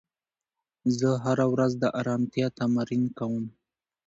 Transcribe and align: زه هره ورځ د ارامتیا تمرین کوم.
زه 0.97 1.09
هره 1.23 1.45
ورځ 1.53 1.71
د 1.81 1.83
ارامتیا 1.99 2.47
تمرین 2.59 3.03
کوم. 3.17 3.45